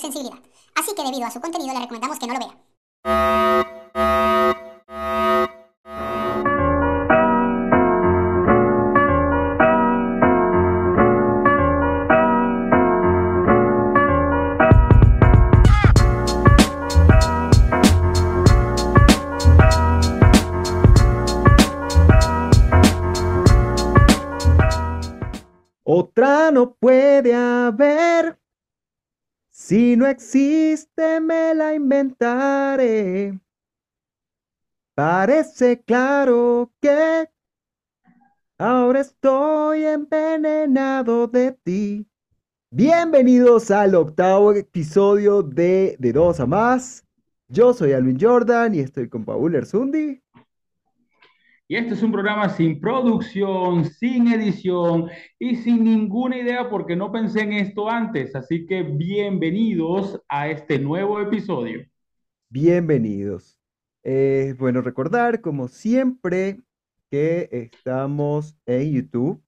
[0.00, 0.38] sensibilidad.
[0.74, 3.41] Así que debido a su contenido le recomendamos que no lo vea.
[30.12, 33.40] Existe, me la inventaré.
[34.94, 37.30] Parece claro que
[38.58, 42.06] ahora estoy envenenado de ti.
[42.70, 47.04] Bienvenidos al octavo episodio de De Dos a Más.
[47.48, 50.21] Yo soy Alvin Jordan y estoy con Paul Erzundi.
[51.72, 55.08] Y este es un programa sin producción, sin edición
[55.38, 58.36] y sin ninguna idea porque no pensé en esto antes.
[58.36, 61.80] Así que bienvenidos a este nuevo episodio.
[62.50, 63.58] Bienvenidos.
[64.02, 66.60] Es bueno recordar, como siempre,
[67.10, 69.42] que estamos en YouTube.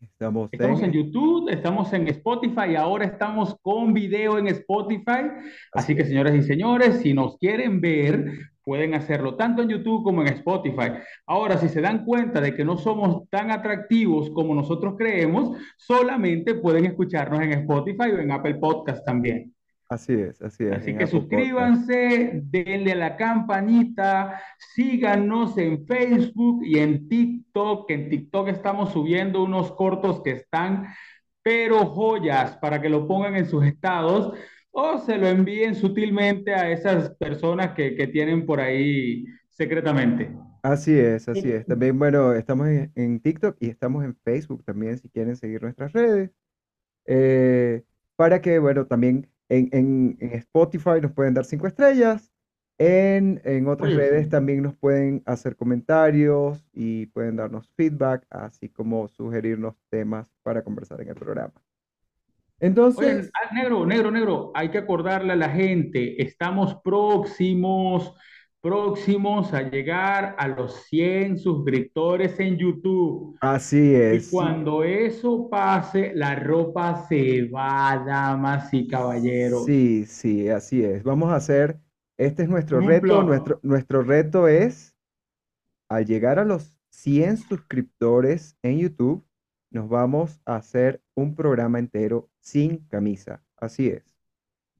[0.00, 0.92] Estamos, estamos en...
[0.92, 5.28] YouTube, estamos en Spotify ahora estamos con video en Spotify.
[5.74, 10.22] Así que, señoras y señores, si nos quieren ver, pueden hacerlo tanto en YouTube como
[10.22, 10.92] en Spotify.
[11.26, 16.54] Ahora, si se dan cuenta de que no somos tan atractivos como nosotros creemos, solamente
[16.54, 19.54] pueden escucharnos en Spotify o en Apple Podcast también.
[19.88, 20.72] Así es, así es.
[20.72, 24.40] Así que suscríbanse, denle a la campanita,
[24.74, 27.90] síganos en Facebook y en TikTok.
[27.90, 30.86] En TikTok estamos subiendo unos cortos que están,
[31.42, 34.34] pero joyas, para que lo pongan en sus estados
[34.76, 40.30] o se lo envíen sutilmente a esas personas que, que tienen por ahí secretamente.
[40.62, 41.64] Así es, así es.
[41.64, 45.92] También, bueno, estamos en, en, TikTok y estamos en Facebook también, si quieren seguir nuestras
[45.92, 46.30] redes.
[47.06, 47.84] Eh,
[48.16, 52.32] para que, bueno, también en, en, en, Spotify nos pueden dar cinco estrellas.
[52.76, 54.30] En, en otras Oye, redes sí.
[54.30, 61.00] también nos pueden hacer comentarios y pueden darnos feedback, así como sugerirnos temas para conversar
[61.00, 61.54] en el programa.
[62.60, 68.14] Entonces, Oye, ah, negro, negro, negro, hay que acordarle a la gente, estamos próximos,
[68.60, 73.36] próximos a llegar a los 100 suscriptores en YouTube.
[73.40, 74.28] Así es.
[74.28, 79.64] Y cuando eso pase, la ropa se va, damas y caballeros.
[79.66, 81.02] Sí, sí, así es.
[81.02, 81.80] Vamos a hacer,
[82.16, 84.94] este es nuestro Un reto, nuestro, nuestro reto es,
[85.88, 89.26] al llegar a los 100 suscriptores en YouTube,
[89.70, 93.42] nos vamos a hacer un programa entero sin camisa.
[93.56, 94.04] Así es.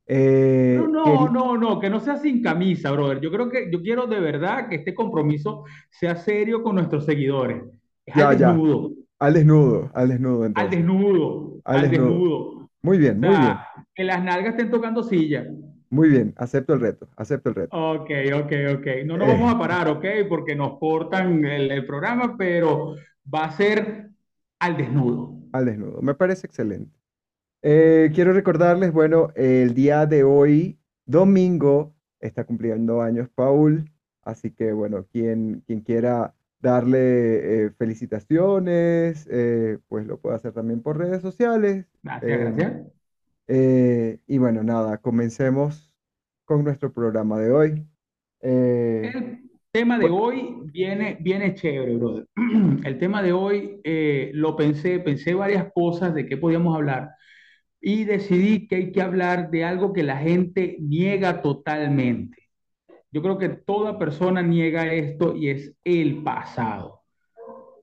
[0.07, 3.21] Eh, no, no, no, no, que no sea sin camisa, brother.
[3.21, 7.63] Yo creo que yo quiero de verdad que este compromiso sea serio con nuestros seguidores.
[8.05, 8.91] Es ya, al desnudo.
[8.91, 8.95] Ya.
[9.19, 10.45] Al desnudo, al desnudo.
[10.45, 10.73] Entonces.
[10.73, 12.11] Al desnudo, al, al desnudo.
[12.11, 12.71] desnudo.
[12.83, 13.59] Muy bien, o sea, muy bien.
[13.95, 15.47] Que las nalgas estén tocando silla.
[15.89, 17.75] Muy bien, acepto el reto, acepto el reto.
[17.75, 18.87] Ok, ok, ok.
[19.07, 19.33] No nos eh.
[19.33, 22.97] vamos a parar, ok, porque nos cortan el, el programa, pero
[23.33, 24.11] va a ser
[24.59, 25.39] al desnudo.
[25.53, 26.93] Al desnudo, me parece excelente.
[27.67, 34.75] Eh, quiero recordarles, bueno, el día de hoy, domingo, está cumpliendo años Paul, así que
[34.75, 41.23] bueno, quien, quien quiera darle eh, felicitaciones, eh, pues lo puede hacer también por redes
[41.23, 41.87] sociales.
[42.03, 42.83] Gracias, gracias.
[43.49, 45.97] Eh, y bueno, nada, comencemos
[46.45, 47.87] con nuestro programa de hoy.
[48.43, 52.27] el tema de hoy viene, viene chévere, brother.
[52.85, 53.81] El tema de hoy
[54.35, 57.09] lo pensé, pensé varias cosas de qué podíamos hablar
[57.87, 62.49] y decidí que hay que hablar de algo que la gente niega totalmente.
[63.13, 67.03] Yo creo que toda persona niega esto y es el pasado.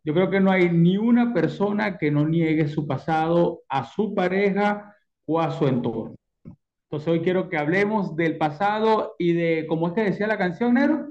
[0.04, 4.16] Yo creo que no hay ni una persona que no niegue su pasado a su
[4.16, 4.96] pareja
[5.26, 6.16] o a su entorno.
[6.90, 10.74] Entonces hoy quiero que hablemos del pasado y de, ¿cómo es que decía la canción,
[10.74, 11.10] Nero?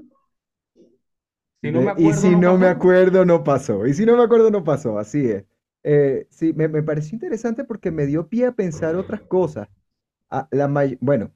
[1.63, 3.87] Si no me acuerdo, y si no, no me acuerdo, no pasó.
[3.87, 4.99] Y si no me acuerdo, no pasó.
[4.99, 5.45] Así es.
[5.83, 9.69] Eh, sí, me, me, pareció interesante porque me dio pie a pensar otras cosas.
[10.31, 10.69] A la
[11.01, 11.33] bueno,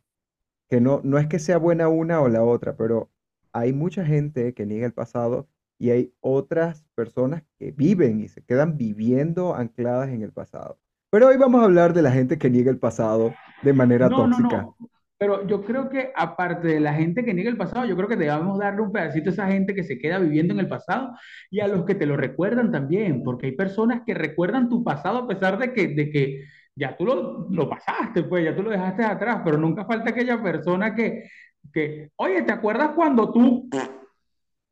[0.68, 3.10] que no, no es que sea buena una o la otra, pero
[3.52, 5.48] hay mucha gente que niega el pasado
[5.78, 10.78] y hay otras personas que viven y se quedan viviendo ancladas en el pasado.
[11.10, 14.16] Pero hoy vamos a hablar de la gente que niega el pasado de manera no,
[14.16, 14.62] tóxica.
[14.62, 14.90] No, no.
[15.16, 18.16] Pero yo creo que aparte de la gente que niega el pasado, yo creo que
[18.16, 21.12] debemos darle un pedacito a esa gente que se queda viviendo en el pasado
[21.50, 25.18] y a los que te lo recuerdan también, porque hay personas que recuerdan tu pasado
[25.18, 26.44] a pesar de que, de que
[26.74, 30.42] ya tú lo, lo pasaste, pues ya tú lo dejaste atrás, pero nunca falta aquella
[30.42, 31.24] persona que,
[31.72, 33.68] que oye, ¿te acuerdas cuando tú...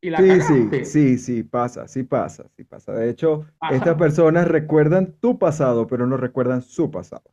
[0.01, 2.91] Y la sí, sí, sí, sí, pasa, sí pasa, sí pasa.
[2.91, 3.75] De hecho, pasa.
[3.75, 7.23] estas personas recuerdan tu pasado, pero no recuerdan su pasado.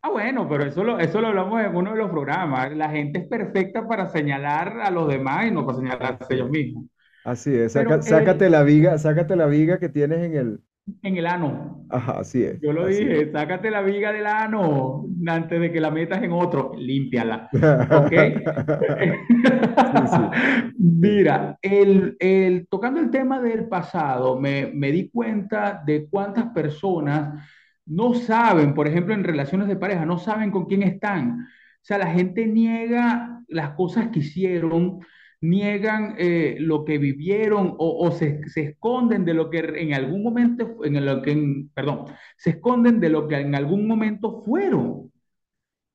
[0.00, 2.74] Ah, bueno, pero eso lo, eso lo hablamos en uno de los programas.
[2.76, 6.84] La gente es perfecta para señalar a los demás y no para señalarse ellos mismos.
[7.24, 10.60] Así es, sácate la viga, sácate la viga que tienes en el,
[11.02, 11.84] en el ano.
[11.90, 12.60] Ajá, así es.
[12.60, 16.72] Yo lo dije, sácate la viga del ano antes de que la metas en otro,
[16.76, 17.48] límpiala.
[17.52, 18.12] ¿Ok?
[20.78, 27.42] Mira, el, el, tocando el tema del pasado, me, me di cuenta de cuántas personas
[27.88, 31.40] no saben, por ejemplo, en relaciones de pareja, no saben con quién están.
[31.40, 35.00] O sea, la gente niega las cosas que hicieron,
[35.40, 41.04] niegan eh, lo que vivieron o, se, esconden de lo que en algún momento, en
[41.04, 42.06] lo que, perdón,
[42.36, 45.10] se esconden de lo que en algún momento fueron.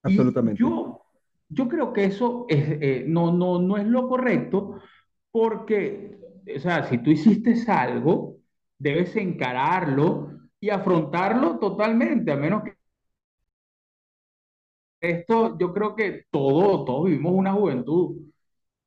[0.02, 0.60] Absolutamente.
[0.60, 1.02] yo,
[1.48, 4.82] yo creo que eso es, eh, no, no, no es lo correcto
[5.32, 6.18] porque,
[6.56, 8.38] o sea, si tú hiciste algo,
[8.78, 12.74] debes encararlo y afrontarlo totalmente, a menos que
[15.02, 18.16] esto, yo creo que todo, todos vivimos una juventud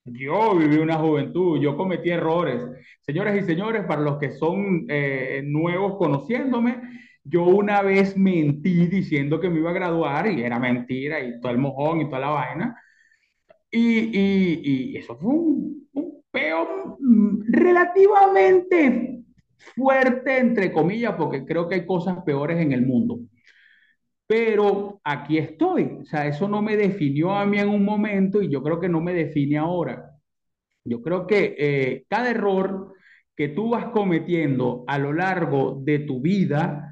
[0.07, 2.63] yo viví una juventud, yo cometí errores.
[3.01, 6.81] Señoras y señores, para los que son eh, nuevos conociéndome,
[7.25, 11.51] yo una vez mentí diciendo que me iba a graduar y era mentira y todo
[11.51, 12.81] el mojón y toda la vaina.
[13.69, 19.26] Y, y, eso fue un, un peo mm, relativamente
[19.75, 23.21] fuerte, entre comillas, porque creo que hay cosas peores en el mundo.
[24.27, 28.51] Pero aquí estoy, o sea, eso no me definió a mí en un momento y
[28.51, 30.11] yo creo que no me define ahora.
[30.85, 32.93] Yo creo que eh, cada error
[33.37, 36.91] que tú vas cometiendo a lo largo de tu vida,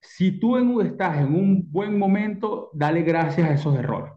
[0.00, 4.12] si tú estás en un buen momento, dale gracias a esos errores.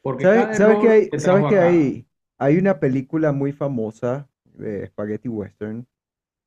[0.00, 2.06] Porque ¿Sabes, que, hay, ¿sabes que hay,
[2.38, 5.86] hay una película muy famosa de Spaghetti Western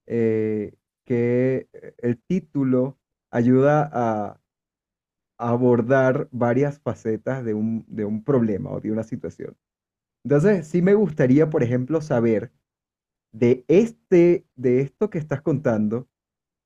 [0.07, 0.73] eh,
[1.06, 1.68] que
[2.00, 2.98] el título
[3.31, 4.42] ayuda a
[5.38, 9.57] abordar varias facetas de un, de un problema o de una situación.
[10.25, 12.51] Entonces, sí me gustaría, por ejemplo, saber
[13.33, 16.07] de este, de esto que estás contando,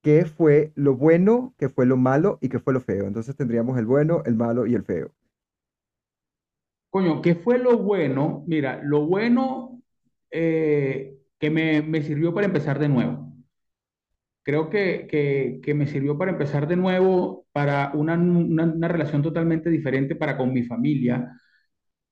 [0.03, 3.07] qué fue lo bueno, qué fue lo malo y qué fue lo feo.
[3.07, 5.13] Entonces tendríamos el bueno, el malo y el feo.
[6.89, 8.43] Coño, ¿qué fue lo bueno?
[8.47, 9.81] Mira, lo bueno
[10.31, 13.24] eh, que me, me sirvió para empezar de nuevo
[14.45, 15.07] creo que,
[15.63, 20.53] que, me sirvió para empezar de nuevo, para una, una, relación totalmente diferente para con
[20.53, 21.35] mi familia,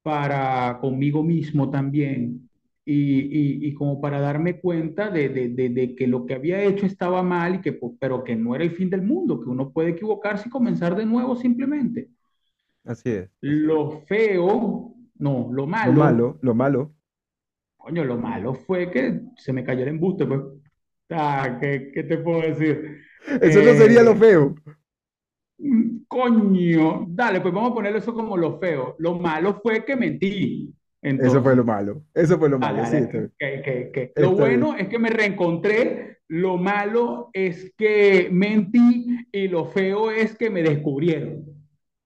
[0.02, 2.50] para conmigo mismo también,
[2.84, 7.22] y, y, como para darme cuenta de, de, de, que lo que había hecho estaba
[7.22, 10.48] mal, y que, pero que no era el fin del mundo, que uno puede equivocarse
[10.48, 12.10] y comenzar de nuevo simplemente.
[12.84, 13.30] Así es.
[13.42, 15.94] Lo feo, no, lo malo.
[15.94, 16.96] Lo malo, lo malo.
[17.78, 20.42] Coño, lo malo fue que se me cayó el embuste, pues.
[21.14, 23.04] Ah, ¿qué, qué te puedo decir?
[23.42, 24.56] Eso no sería lo eh, feo.
[26.08, 28.96] Coño, dale, pues vamos a ponerlo eso como lo feo.
[29.00, 30.74] Lo malo fue que mentí.
[31.02, 32.04] eso fue lo malo.
[32.14, 32.86] Eso fue lo malo.
[32.86, 32.98] sí,
[34.16, 36.20] lo bueno es que me reencontré.
[36.28, 39.28] Lo malo es que mentí.
[39.32, 41.46] Y lo feo es que me descubrieron.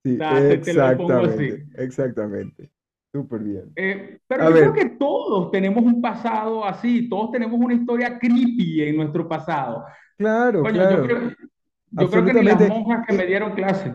[0.04, 1.66] Sí, exactamente.
[1.76, 2.70] Exactamente.
[3.18, 3.72] Súper bien.
[3.74, 8.82] Eh, pero yo creo que todos tenemos un pasado así, todos tenemos una historia creepy
[8.82, 9.84] en nuestro pasado.
[10.16, 11.02] Claro, claro.
[11.90, 13.92] Yo creo, que ni las monjas que me dieron clase.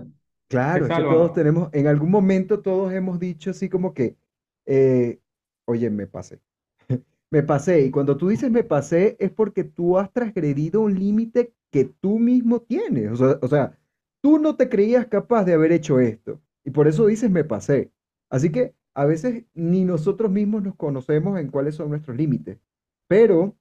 [0.49, 4.17] Claro, es que todos tenemos, en algún momento todos hemos dicho así como que,
[4.65, 5.19] eh,
[5.63, 6.41] oye, me pasé.
[7.29, 7.85] me pasé.
[7.85, 12.19] Y cuando tú dices me pasé es porque tú has transgredido un límite que tú
[12.19, 13.09] mismo tienes.
[13.13, 13.77] O sea, o sea,
[14.19, 16.41] tú no te creías capaz de haber hecho esto.
[16.65, 17.89] Y por eso dices me pasé.
[18.29, 22.59] Así que a veces ni nosotros mismos nos conocemos en cuáles son nuestros límites,
[23.07, 23.57] pero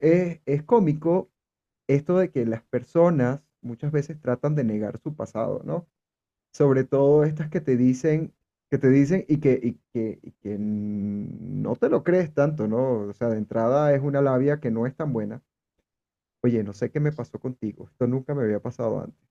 [0.00, 1.30] es, es cómico
[1.88, 5.88] esto de que las personas muchas veces tratan de negar su pasado, ¿no?
[6.52, 8.34] Sobre todo estas que te dicen,
[8.70, 13.08] que te dicen y que, y que, y que no te lo crees tanto, ¿no?
[13.08, 15.42] O sea, de entrada es una labia que no es tan buena.
[16.42, 19.28] Oye, no sé qué me pasó contigo, esto nunca me había pasado antes.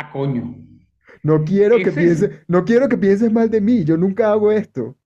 [0.00, 0.42] A coño.
[1.22, 4.96] No quiero, que pienses, no quiero que pienses mal de mí, yo nunca hago esto.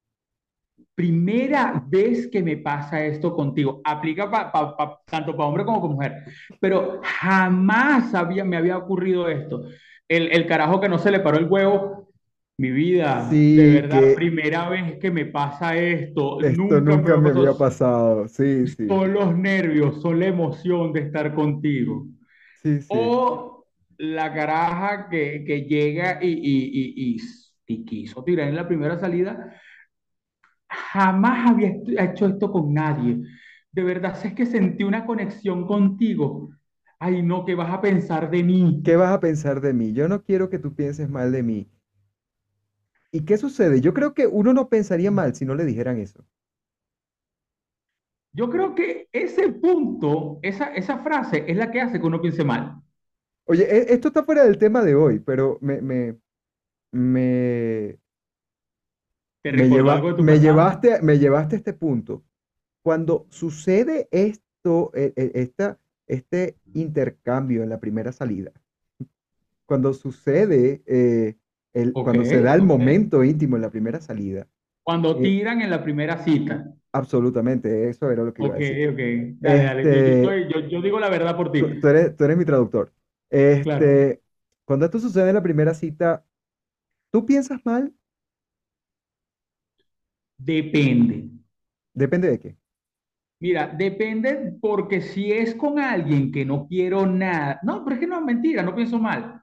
[0.95, 4.31] Primera vez que me pasa esto contigo, aplica
[5.07, 6.13] tanto para hombre como para mujer,
[6.61, 9.65] pero jamás había, me había ocurrido esto.
[10.07, 12.11] El, el carajo que no se le paró el huevo,
[12.61, 16.43] mi vida, de verdad, primera vez que me pasa esto.
[16.43, 18.87] Esto nunca, me, había pasado, sí, sí.
[18.87, 22.07] Son los nervios, son la emoción de estar contigo.
[22.63, 22.89] Sí, sí.
[22.91, 23.60] O
[24.01, 27.21] la caraja que, que llega y, y, y,
[27.67, 29.55] y, quiso tirar en la primera salida,
[30.69, 33.19] jamás había hecho esto con nadie.
[33.71, 36.49] De verdad, es que sentí una conexión contigo.
[36.99, 38.81] Ay, no, ¿qué vas a pensar de mí?
[38.83, 39.93] ¿Qué vas a pensar de mí?
[39.93, 41.69] Yo no quiero que tú pienses mal de mí.
[43.13, 43.83] ¿Y qué sucede?
[43.83, 46.25] Yo creo que uno no pensaría mal si no le dijeran eso.
[48.33, 52.45] Yo creo que ese punto, esa, esa frase es la que hace que uno piense
[52.45, 52.81] mal.
[53.45, 56.17] Oye, e, esto está fuera del tema de hoy, pero me, me,
[56.93, 57.99] me,
[59.45, 62.23] me, llevaste, me llevaste a este punto.
[62.83, 68.53] Cuando sucede esto, e, e, esta, este intercambio en la primera salida,
[69.71, 71.37] cuando sucede, eh,
[71.73, 74.49] el, cuando se da el momento íntimo en la primera salida.
[74.83, 76.75] Cuando eh, tiran en la primera cita.
[76.93, 78.89] Absolutamente, eso era lo que iba a decir.
[78.89, 79.39] Ok, ok.
[79.39, 81.61] Dale, este, yo, yo, digo la verdad por ti.
[81.81, 82.91] Tú, eres, tú eres, mi traductor.
[83.31, 84.23] Este,
[84.65, 86.25] Cuando esto sucede en la primera cita,
[87.13, 87.95] ¿tú piensas mal?
[90.51, 91.17] Depende.
[91.95, 92.57] ¿Depende de qué?
[93.41, 98.07] Mira, depende porque si es con alguien que no quiero nada, no, pero es que
[98.07, 99.43] no es mentira, no pienso mal.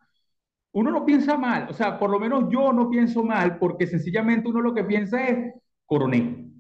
[0.73, 4.49] Uno no piensa mal, o sea, por lo menos yo no pienso mal porque sencillamente
[4.49, 5.53] uno lo que piensa es
[5.85, 6.56] coronel.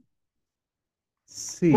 [1.27, 1.73] Sí,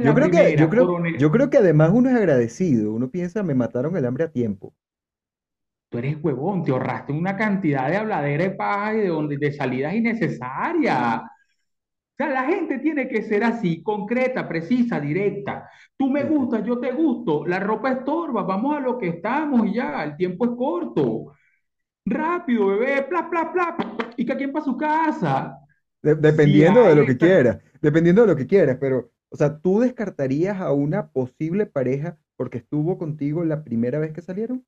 [0.00, 3.54] yo, creo que, yo, creo, yo creo que además uno es agradecido, uno piensa, me
[3.54, 4.74] mataron el hambre a tiempo.
[5.88, 9.94] Tú eres huevón, te ahorraste una cantidad de habladera de paja y de, de salidas
[9.94, 11.22] innecesarias.
[11.22, 11.28] O
[12.16, 15.70] sea, la gente tiene que ser así, concreta, precisa, directa.
[15.96, 19.74] Tú me gustas, yo te gusto, la ropa estorba, vamos a lo que estamos y
[19.74, 21.34] ya, el tiempo es corto.
[22.06, 23.76] Rápido, bebé, pla, pla, pla,
[24.16, 25.58] y que quien para su casa.
[26.14, 30.60] Dependiendo de lo que quieras, dependiendo de lo que quieras, pero, o sea, ¿tú descartarías
[30.60, 34.64] a una posible pareja porque estuvo contigo la primera vez que salieron?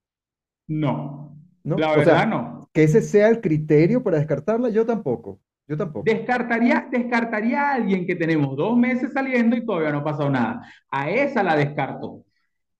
[0.66, 1.76] No, ¿No?
[1.76, 2.68] la verdad no.
[2.72, 5.40] Que ese sea el criterio para descartarla, yo tampoco.
[5.66, 6.04] Yo tampoco.
[6.04, 10.62] Descartaría, descartaría a alguien que tenemos dos meses saliendo y todavía no ha pasado nada.
[10.90, 12.24] A esa la descarto.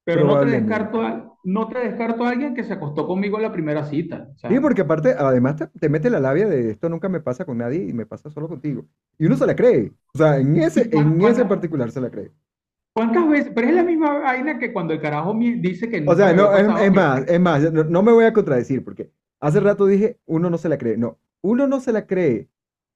[0.04, 3.45] Pero no te descarto a, no te descarto a alguien que se acostó conmigo en
[3.45, 4.28] la primera cita.
[4.37, 7.85] sí, porque aparte, además te, mete la labia de esto nunca me pasa con nadie
[7.88, 8.85] y me pasa solo contigo.
[9.18, 9.92] Y uno se la cree.
[10.14, 12.33] O sea, en ese, en ese particular se la cree.
[12.92, 13.52] ¿Cuántas veces?
[13.54, 16.11] Pero es la misma vaina que cuando el carajo dice que no.
[16.11, 19.61] O sea, no, es, más, es más, no, no me voy a contradecir porque hace
[19.61, 20.97] rato dije, uno no se la cree.
[20.97, 22.49] No, uno no se la cree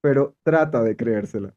[0.03, 1.55] pero trata de creérsela.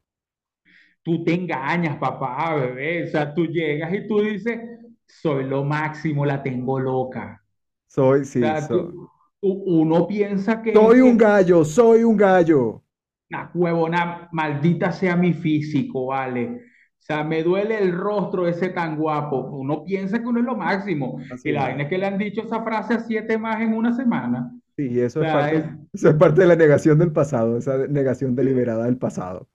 [1.02, 3.04] Tú te engañas, papá, bebé.
[3.04, 4.60] O sea, tú llegas y tú dices,
[5.06, 7.42] soy lo máximo, la tengo loca.
[7.86, 8.92] Soy, sí, soy.
[9.40, 10.72] uno piensa que...
[10.72, 12.82] Soy un gallo, soy un gallo.
[13.30, 16.62] Una huevona, maldita sea mi físico, vale.
[16.98, 19.48] O sea, me duele el rostro ese tan guapo.
[19.52, 21.20] Uno piensa que uno es lo máximo.
[21.44, 23.94] y la vaina es que le han dicho esa frase a siete más en una
[23.94, 24.52] semana.
[24.76, 28.98] Sí, eso, es parte, es parte de la negación del pasado, esa negación deliberada del
[28.98, 29.48] pasado.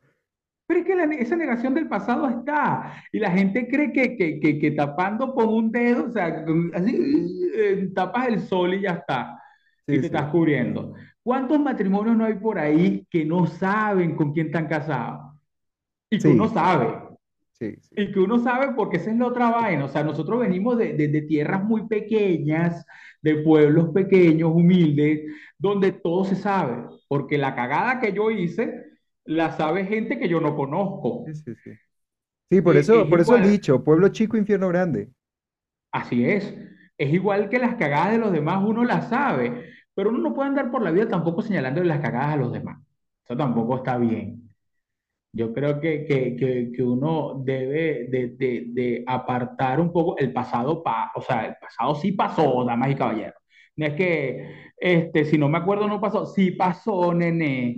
[0.72, 3.04] Pero es que esa negación del pasado está.
[3.12, 7.52] Y la gente cree que, que, que, que tapando con un dedo, o sea, así,
[7.54, 9.38] eh, tapas el sol y ya está.
[9.86, 10.94] y te estás cubriendo.
[11.22, 15.36] ¿Cuántos matrimonios no hay por ahí que no saben con quién están casados?
[16.10, 16.88] Y que uno sabe.
[17.60, 19.84] Y que uno sabe porque esa es la otra vaina.
[19.84, 22.86] O sea, nosotros venimos de, de tierras muy pequeñas,
[23.22, 28.91] de pueblos pequeños, humildes, donde todo se sabe, porque la cagada que yo hice
[29.26, 31.24] la sabe gente que yo no conozco.
[31.28, 31.72] Sí, sí, sí.
[32.50, 35.10] sí por eso, por eso he dicho, pueblo chico, infierno grande.
[35.92, 36.56] Así es.
[36.98, 40.50] Es igual que las cagadas de los demás, uno las sabe, pero uno no puede
[40.50, 42.80] andar por la vida tampoco señalando las cagadas a los demás.
[43.24, 44.50] Eso tampoco está bien.
[45.34, 50.34] Yo creo que, que, que, que uno debe de, de, de, apartar un poco el
[50.34, 53.42] pasado, pa, o sea, el pasado sí pasó, damas y caballeros.
[53.78, 56.26] No es que, este, si no me acuerdo, no pasó.
[56.26, 57.78] Sí pasó, nene.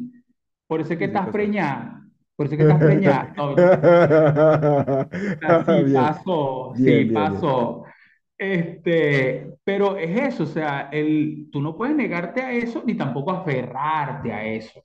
[0.74, 2.01] Por eso es que estás preñada.
[2.36, 3.32] Por eso es que estás preñada.
[5.86, 7.86] sí pasó, sí pasó.
[8.36, 13.30] Este, pero es eso, o sea, el, tú no puedes negarte a eso ni tampoco
[13.30, 14.84] aferrarte a eso.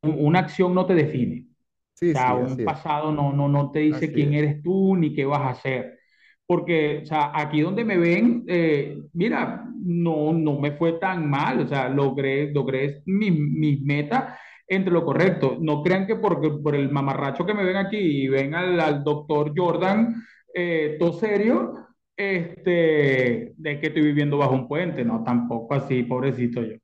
[0.00, 1.44] Una acción no te define.
[1.92, 5.26] Sí, o sea, un pasado no, no, no te dice quién eres tú ni qué
[5.26, 5.98] vas a hacer.
[6.46, 11.60] Porque, o sea, aquí donde me ven, eh, mira, no, no me fue tan mal,
[11.60, 14.32] o sea, logré, logré mis, mis metas
[14.68, 15.56] entre lo correcto.
[15.60, 19.02] No crean que por, por el mamarracho que me ven aquí y ven al, al
[19.02, 20.14] doctor Jordan
[20.54, 21.72] eh, todo serio,
[22.16, 26.76] este, de que estoy viviendo bajo un puente, no, tampoco así, pobrecito yo.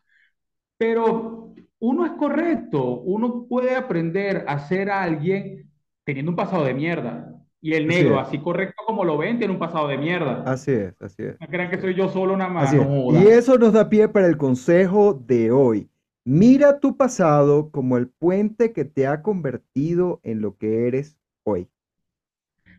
[0.76, 5.70] Pero uno es correcto, uno puede aprender a ser alguien
[6.04, 7.30] teniendo un pasado de mierda.
[7.60, 10.42] Y el negro, así, correcto como lo ven, tiene un pasado de mierda.
[10.44, 11.40] Así es, así es.
[11.40, 12.74] No crean que soy yo solo nada más.
[12.74, 15.88] y eso nos da pie para el consejo de hoy.
[16.24, 21.68] Mira tu pasado como el puente que te ha convertido en lo que eres hoy.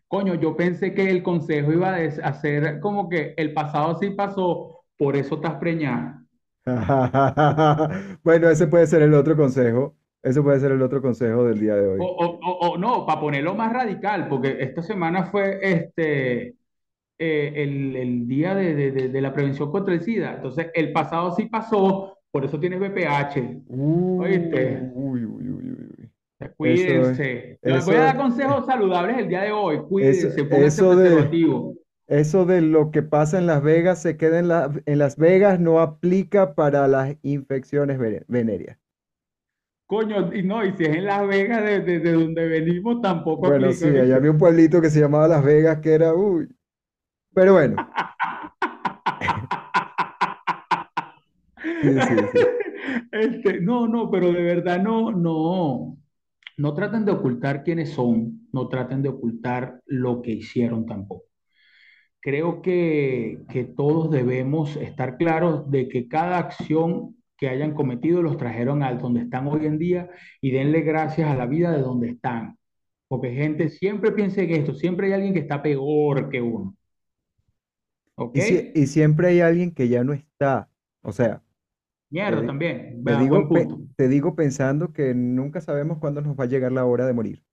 [0.08, 4.84] Coño, yo pensé que el consejo iba a ser como que el pasado sí pasó,
[4.98, 6.26] por eso estás preñada.
[8.24, 9.96] Bueno, ese puede ser el otro consejo.
[10.24, 12.00] Ese puede ser el otro consejo del día de hoy.
[12.02, 16.56] O, no, para ponerlo más radical, porque esta semana fue este,
[17.20, 20.38] eh, el, día de, la prevención contra el SIDA.
[20.38, 23.64] Entonces, el pasado sí pasó, por eso tienes BPH.
[23.70, 24.92] ¿Oíste?
[24.94, 26.12] Uy, uy, uy, uy.
[26.58, 27.58] Cuídense.
[27.62, 29.78] Les voy a dar consejos saludables el día de hoy.
[29.88, 31.76] Cuídense, pónganse preservativo.
[32.08, 35.80] Eso de lo que pasa en Las Vegas se queda en, en Las Vegas no
[35.80, 38.78] aplica para las infecciones venéreas.
[39.86, 43.72] Coño, y no, y si es en Las Vegas, desde de, donde venimos, tampoco Bueno,
[43.72, 46.50] sí, allá había un pueblito que se llamaba Las Vegas que era, uy.
[47.34, 47.78] Pero bueno.
[51.86, 52.40] Sí, sí, sí.
[53.12, 55.98] Este, no, no, pero de verdad no, no.
[56.58, 61.26] No traten de ocultar quiénes son, no traten de ocultar lo que hicieron tampoco.
[62.20, 68.38] Creo que, que todos debemos estar claros de que cada acción que hayan cometido los
[68.38, 70.10] trajeron al donde están hoy en día
[70.42, 72.58] y denle gracias a la vida de donde están.
[73.08, 76.76] Porque gente siempre piensa en esto, siempre hay alguien que está peor que uno.
[78.16, 78.38] ¿Ok?
[78.74, 80.70] Y, siempre hay alguien que ya no está.
[81.02, 81.42] O sea.
[82.16, 83.04] Mierda, también.
[83.04, 83.50] Te digo,
[83.98, 87.44] te digo pensando que nunca sabemos cuándo nos va a llegar la hora de morir.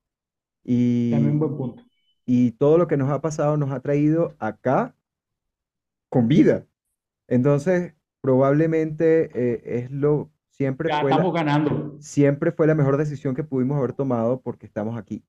[0.62, 1.82] Y, también buen punto.
[2.24, 4.94] Y todo lo que nos ha pasado nos ha traído acá
[6.08, 6.64] con vida.
[7.26, 11.96] Entonces, probablemente eh, es lo siempre fue estamos ganando.
[11.98, 15.24] Siempre fue la mejor decisión que pudimos haber tomado porque estamos aquí.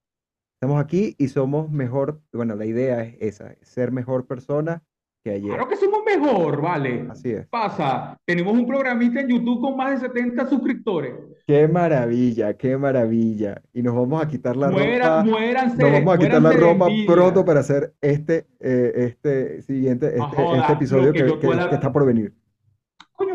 [0.58, 4.84] Estamos aquí y somos mejor, bueno, la idea es esa, ser mejor persona
[5.24, 5.50] que ayer.
[5.50, 7.08] Claro que somos mejor, vale.
[7.10, 7.48] Así es.
[7.48, 11.14] Pasa, tenemos un programita en YouTube con más de 70 suscriptores.
[11.48, 13.62] Qué maravilla, qué maravilla.
[13.74, 15.24] Y nos vamos a quitar la ropa.
[15.24, 20.58] Muéranse, nos vamos a quitar la ropa pronto para hacer este, eh, este siguiente, este,
[20.58, 22.34] este episodio que está por venir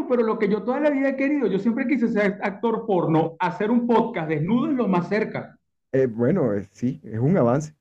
[0.09, 3.37] pero lo que yo toda la vida he querido, yo siempre quise ser actor porno,
[3.39, 5.59] hacer un podcast desnudo es lo más cerca.
[5.93, 7.75] Eh, bueno, eh, sí, es un avance.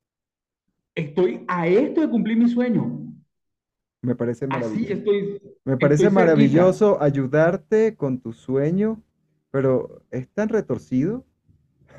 [0.94, 3.07] Estoy a esto de cumplir mi sueño.
[4.00, 4.94] Me parece maravilloso.
[4.94, 5.42] estoy.
[5.64, 9.02] Me parece maravilloso ayudarte con tu sueño,
[9.50, 11.24] pero es tan retorcido.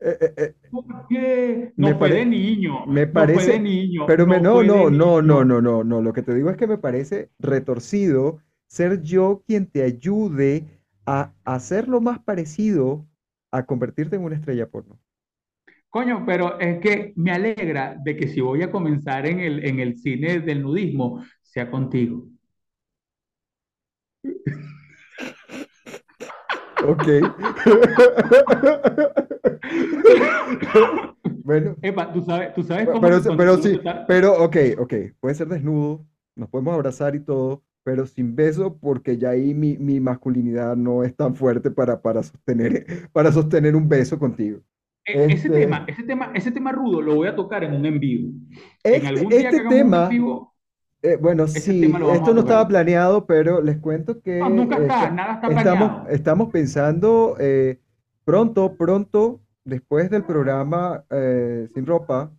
[0.00, 0.54] eh,
[1.08, 1.72] qué?
[1.76, 2.86] No fue de niño.
[2.86, 3.60] Me parece.
[3.60, 4.06] niño.
[4.06, 6.02] Pero me, no, no, no, no, no, no, no.
[6.02, 10.66] Lo que te digo es que me parece retorcido ser yo quien te ayude
[11.04, 13.06] a hacerlo más parecido
[13.50, 14.98] a convertirte en una estrella porno.
[15.92, 19.78] Coño, pero es que me alegra de que si voy a comenzar en el, en
[19.78, 22.28] el cine del nudismo, sea contigo.
[26.88, 27.04] Ok.
[31.44, 31.76] bueno.
[31.82, 33.02] Epa, tú sabes, tú sabes cómo.
[33.02, 33.78] Pero, pero sí,
[34.08, 34.94] pero ok, ok.
[35.20, 39.76] Puede ser desnudo, nos podemos abrazar y todo, pero sin beso porque ya ahí mi,
[39.76, 44.62] mi masculinidad no es tan fuerte para, para, sostener, para sostener un beso contigo.
[45.04, 47.84] E, ese, este tema, ese, tema, ese tema rudo lo voy a tocar en un
[47.84, 48.30] en vivo.
[48.84, 50.08] en algún día este tema,
[51.02, 55.34] eh, bueno, sí, esto no estaba planeado, pero les cuento que no, nunca está, nada
[55.34, 56.08] está estamos, planeado.
[56.08, 57.80] Estamos pensando eh,
[58.24, 62.32] pronto, pronto, después del programa eh, Sin Ropa,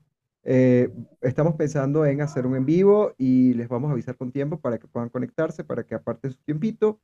[0.46, 0.90] eh,
[1.22, 4.78] estamos pensando en hacer un en vivo y les vamos a avisar con tiempo para
[4.78, 7.00] que puedan conectarse, para que aparten su tiempito.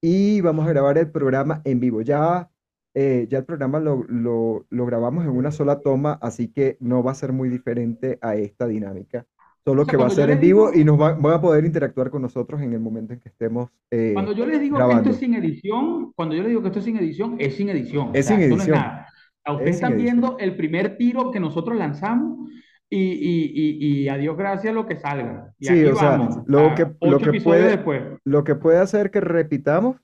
[0.00, 2.02] Y vamos a grabar el programa en vivo.
[2.02, 2.48] Ya,
[2.94, 7.02] eh, ya el programa lo, lo, lo, grabamos en una sola toma, así que no
[7.02, 9.26] va a ser muy diferente a esta dinámica.
[9.64, 12.62] Solo que va a ser en vivo y nos van a poder interactuar con nosotros
[12.62, 13.68] en el momento en que estemos.
[13.90, 16.68] Eh, cuando yo les digo que esto es sin edición, cuando yo les digo que
[16.68, 18.10] esto es sin edición, es sin edición.
[18.14, 18.78] Es sin edición.
[19.46, 22.50] Ustedes están viendo el primer tiro que nosotros lanzamos
[22.88, 25.52] y, y, y, a Dios gracias lo que salga.
[25.58, 29.96] Y sí, o sea, lo que, lo, que puede, lo que puede hacer que repitamos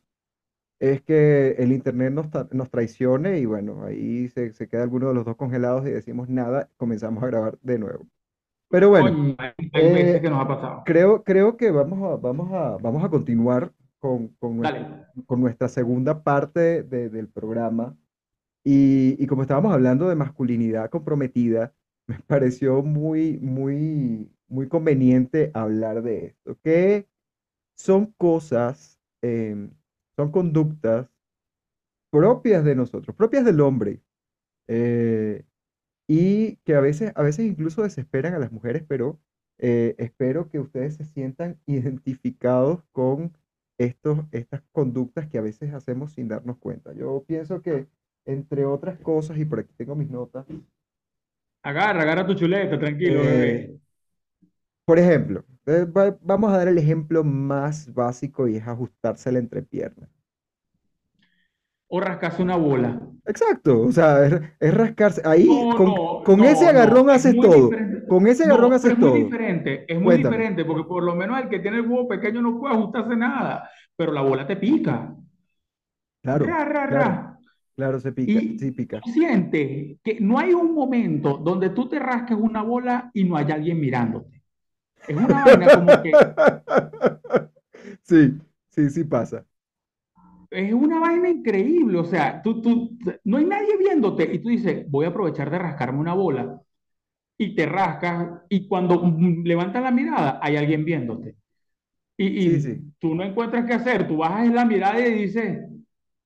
[0.92, 5.14] es que el Internet nos, nos traicione y bueno, ahí se, se, queda alguno de
[5.14, 8.07] los dos congelados y decimos nada, comenzamos a grabar de nuevo.
[8.68, 9.37] Pero bueno,
[9.73, 10.83] eh, que nos ha pasado.
[10.85, 15.68] Creo, creo que vamos a, vamos a, vamos a continuar con, con, nuestra, con nuestra
[15.68, 17.97] segunda parte de, del programa.
[18.64, 21.73] Y, y como estábamos hablando de masculinidad comprometida,
[22.07, 27.07] me pareció muy, muy, muy conveniente hablar de esto, que
[27.77, 29.70] son cosas, em,
[30.16, 31.09] son conductas
[32.11, 34.00] propias de nosotros, propias del hombre,
[34.68, 35.44] eh,
[36.07, 39.18] y que a veces, a veces incluso desesperan a las mujeres, pero
[39.59, 43.37] eh, espero que ustedes se sientan identificados con
[43.79, 46.92] estos, estas conductas que a veces hacemos sin darnos cuenta.
[46.92, 47.88] Yo pienso que,
[48.24, 50.46] entre otras cosas, y por aquí tengo mis notas,
[51.64, 53.81] Agarra, agarra tu chuleta, tranquilo, bebé.
[54.85, 55.87] Por ejemplo, eh,
[56.20, 60.09] vamos a dar el ejemplo más básico y es ajustarse la entrepierna.
[61.88, 63.01] O rascarse una bola.
[63.25, 65.23] Exacto, o sea, es, rascarse.
[65.25, 65.47] Ahí,
[66.25, 67.70] con, ese agarrón haces todo.
[68.09, 69.14] Con ese agarrón haces todo.
[69.14, 72.09] Es muy diferente, es muy diferente, porque por lo menos el que tiene el huevo
[72.09, 75.14] pequeño no puede ajustarse nada, pero la bola te pica.
[76.23, 76.47] Claro.
[77.77, 79.01] claro, se pica, sí pica.
[79.05, 83.55] Siente que no hay un momento donde tú te rasques una bola y no haya
[83.55, 84.34] alguien mirándote.
[85.09, 86.12] Es una vaina como que.
[88.03, 88.38] Sí,
[88.71, 89.47] sí, sí pasa.
[90.51, 94.88] Es una vaina increíble, o sea, tú, tú, no hay nadie viéndote y tú dices,
[94.90, 96.61] voy a aprovechar de rascarme una bola
[97.37, 99.03] y te rascas y cuando
[99.43, 101.37] levantas la mirada hay alguien viéndote.
[102.17, 105.59] Y, y tú no encuentras qué hacer, tú bajas la mirada y dices,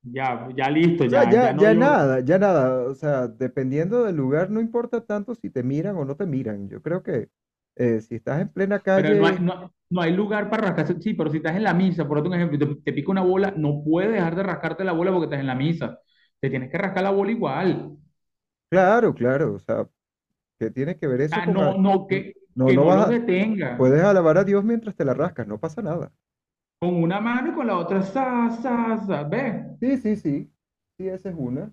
[0.02, 1.30] ya, ya listo, ya.
[1.30, 2.88] Ya, ya, nada, ya nada.
[2.88, 6.68] O sea, dependiendo del lugar, no importa tanto si te miran o no te miran.
[6.68, 7.28] Yo creo que
[7.78, 9.20] eh, si estás en plena calle.
[9.20, 11.00] Pero no hay, lugar para rascarse.
[11.00, 13.54] Sí, pero si estás en la misa, por otro ejemplo, te, te, pica una bola,
[13.56, 15.98] no puedes dejar de rascarte la bola porque estás en la misa.
[16.40, 17.96] Te tienes que rascar la bola igual.
[18.68, 19.54] Claro, claro.
[19.54, 19.86] O sea,
[20.58, 23.76] ¿qué tiene que ver eso ah, no, no, que, no, que no, lo detenga.
[23.78, 26.12] Puedes alabar a Dios mientras te la rascas, no pasa nada.
[26.80, 29.64] Con una mano y con la otra, sa, sa, sa, ¿ves?
[29.80, 30.52] Sí, sí, sí.
[30.98, 31.72] Sí, esa es una.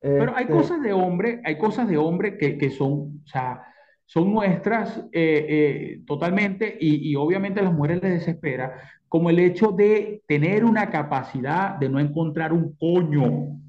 [0.00, 3.62] Pero hay este cosas de hombre, hay cosas de hombre que, que son, o sea,
[4.06, 9.38] son nuestras eh, eh, totalmente y, y, obviamente a las mujeres les desespera, como el
[9.38, 13.60] hecho de tener una capacidad de no encontrar un coño.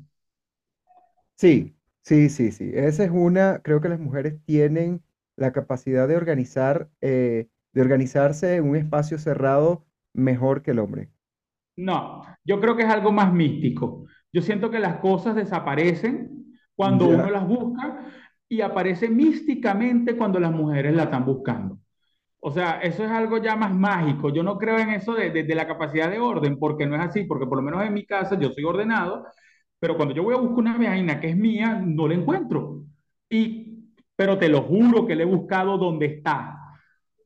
[1.35, 2.71] Sí, sí, sí, sí.
[2.73, 5.01] Esa es una, creo que las mujeres tienen
[5.35, 11.09] la capacidad de organizar, eh, de organizarse en un espacio cerrado mejor que el hombre?
[11.77, 14.05] No, yo creo que es algo más místico.
[14.33, 18.05] Yo siento que las cosas desaparecen cuando uno las busca
[18.49, 21.79] y aparece místicamente cuando las mujeres la están buscando.
[22.39, 24.29] O sea, eso es algo ya más mágico.
[24.29, 27.23] Yo no creo en eso de, de, la capacidad de orden, porque no es así,
[27.23, 29.25] porque por lo menos en mi casa yo soy ordenado,
[29.79, 32.83] pero cuando yo voy a buscar una vaina que es mía, no la encuentro.
[33.29, 36.57] Y, pero te lo juro que le he buscado donde está.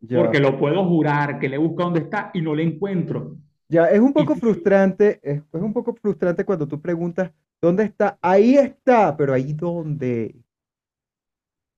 [0.10, 3.38] Porque lo puedo jurar, que le busco dónde está y no le encuentro.
[3.70, 7.32] Ya, es un poco frustrante, es, un poco frustrante cuando tú preguntas,
[7.62, 8.18] ¿dónde está?
[8.22, 10.36] Ahí está, pero ahí dónde.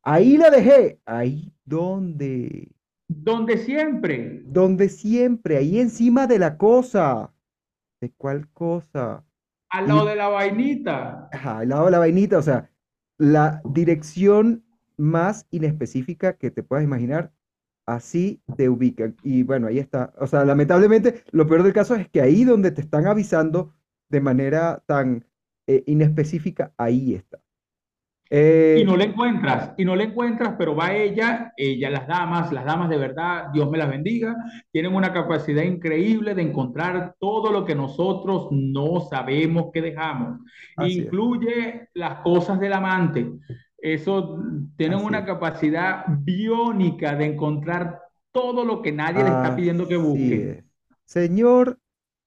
[0.04, 2.72] Ahí la dejé, ahí dónde.
[3.08, 4.42] Donde siempre.
[4.46, 7.34] Donde siempre, ahí encima de la cosa.
[8.02, 9.24] ¿De cuál cosa?
[9.70, 11.30] Al lado de la vainita.
[11.32, 12.70] Ajá, al lado de la vainita, o sea,
[13.18, 14.64] la dirección
[14.98, 17.32] más inespecífica que te puedas imaginar
[17.86, 19.16] así te ubican.
[19.24, 20.14] Y bueno, ahí está.
[20.18, 23.74] O sea, lamentablemente, lo peor del caso es que ahí donde te están avisando
[24.10, 25.26] de manera tan
[25.68, 27.43] eh, inespecífica, ahí está.
[28.34, 32.52] Y eh, no le encuentras, y no le encuentras, pero va ella, ella, las damas,
[32.52, 34.36] las damas de verdad, Dios me las bendiga,
[34.72, 40.40] tienen una capacidad increíble de encontrar todo lo que nosotros no sabemos que dejamos.
[40.80, 43.34] Incluye las cosas del amante.
[43.78, 44.40] Eso
[44.78, 50.64] tienen una capacidad biónica de encontrar todo lo que nadie le está pidiendo que busque.
[51.06, 51.78] Señor,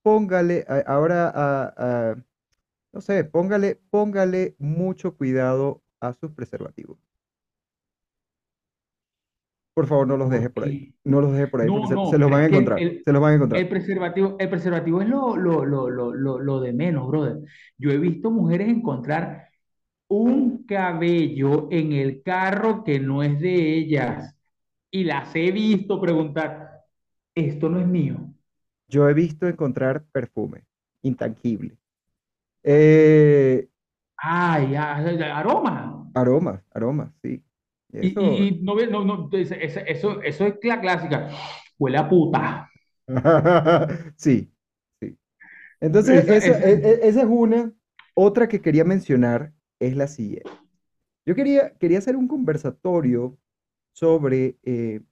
[0.05, 2.15] póngale ahora
[2.93, 6.99] no sé, póngale, póngale mucho cuidado a sus preservativos.
[9.77, 10.95] Por favor, no los deje por ahí.
[11.05, 11.69] No los deje por ahí,
[12.11, 12.79] se, los van a encontrar.
[12.79, 13.61] se los van a encontrar.
[13.61, 17.43] El preservativo, el preservativo es lo, lo, lo, lo, de menos, brother.
[17.77, 19.51] Yo he visto mujeres encontrar
[20.09, 24.35] un cabello en el carro que no es de ellas
[24.91, 26.85] y las he visto preguntar,
[27.35, 28.17] esto no es mío.
[28.89, 30.65] Yo he visto encontrar perfume
[31.03, 31.77] intangible.
[32.63, 33.69] Eh,
[34.17, 36.11] Ay, aroma.
[36.15, 37.43] Aroma, aroma, sí.
[37.93, 38.21] Eso...
[38.21, 41.31] Y, no, no, no, eso, eso es la clásica.
[41.79, 42.71] Huele a puta.
[44.17, 44.53] sí,
[45.01, 45.19] sí.
[45.81, 47.73] Entonces, esa, e, e, esa es una.
[48.15, 50.51] Otra que quería mencionar es la siguiente.
[51.27, 53.37] Yo quería, quería hacer un conversatorio
[53.93, 55.03] sobre eh,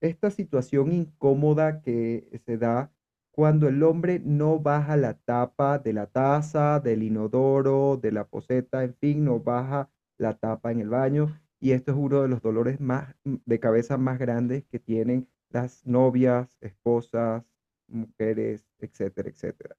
[0.00, 2.92] esta situación incómoda que se da
[3.40, 8.84] cuando el hombre no baja la tapa de la taza, del inodoro, de la poseta,
[8.84, 11.40] en fin, no baja la tapa en el baño.
[11.58, 15.86] Y esto es uno de los dolores más de cabeza más grandes que tienen las
[15.86, 17.42] novias, esposas,
[17.88, 19.74] mujeres, etcétera, etcétera.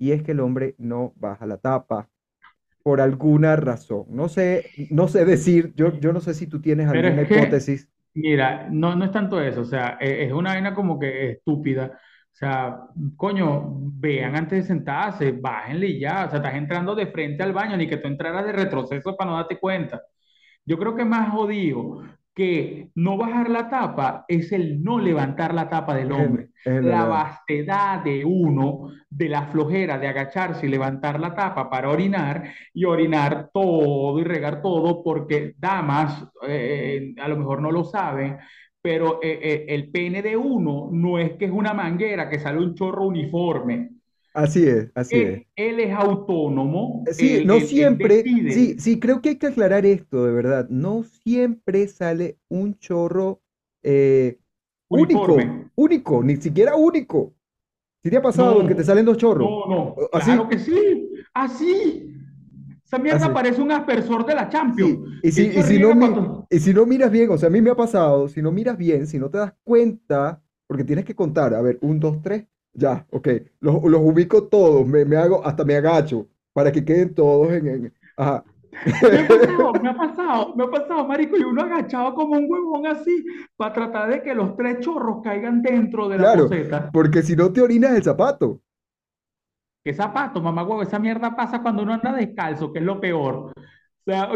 [0.00, 2.10] Y es que el hombre no baja la tapa
[2.82, 4.06] por alguna razón.
[4.08, 7.88] No sé, no sé decir, yo, yo no sé si tú tienes alguna hipótesis.
[8.14, 12.00] Mira, no, no es tanto eso, o sea, e, es una vaina como que estúpida.
[12.36, 12.80] O sea,
[13.16, 16.26] coño, vean antes de sentarse, bájenle ya.
[16.26, 19.30] O sea, estás entrando de frente al baño, ni que tú entraras de retroceso para
[19.30, 20.02] no darte cuenta.
[20.66, 22.02] Yo creo que más jodido
[22.34, 26.50] que no bajar la tapa es el no levantar la tapa del hombre.
[26.66, 32.52] la vastedad de uno, de la flojera de agacharse y levantar la tapa para orinar
[32.74, 38.36] y orinar todo y regar todo, porque damas, eh, a lo mejor no lo saben,
[38.86, 42.60] pero eh, eh, el pene de uno no es que es una manguera que sale
[42.60, 43.90] un chorro uniforme.
[44.32, 45.46] Así es, así él, es.
[45.56, 47.02] Él es autónomo.
[47.10, 48.22] Sí, no siempre.
[48.22, 50.68] sí, sí, creo que hay que aclarar esto, de verdad.
[50.68, 53.40] No siempre sale un chorro
[53.82, 54.38] eh,
[54.88, 55.36] único,
[55.74, 57.34] único, ni siquiera único.
[58.04, 59.50] ¿Sí te ha pasado que te salen dos chorros?
[59.50, 60.26] No, no, ¿Así?
[60.26, 62.15] claro que sí, así.
[62.86, 65.00] Esa mierda parece un aspersor de la Champions.
[65.20, 67.70] Y, si, y, si no, y si no miras bien, o sea, a mí me
[67.70, 71.52] ha pasado, si no miras bien, si no te das cuenta, porque tienes que contar,
[71.52, 73.28] a ver, un, dos, tres, ya, ok.
[73.58, 77.66] Los, los ubico todos, me, me, hago, hasta me agacho para que queden todos en...
[77.66, 78.44] en ajá.
[79.02, 82.46] Me ha pasado, me ha pasado, me ha pasado, marico, y uno agachado como un
[82.48, 83.24] huevón así
[83.56, 86.48] para tratar de que los tres chorros caigan dentro de la claro,
[86.92, 88.60] porque si no te orinas el zapato.
[89.86, 90.82] ¿Qué zapato, mamá huevo?
[90.82, 93.52] Esa mierda pasa cuando uno anda descalzo, que es lo peor.
[93.54, 94.28] O sea,